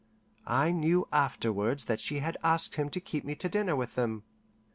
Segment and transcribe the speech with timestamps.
[0.47, 4.23] I knew afterwards that she had asked him to keep me to dinner with them.